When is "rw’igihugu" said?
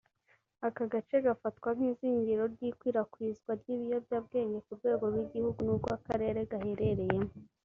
5.11-5.59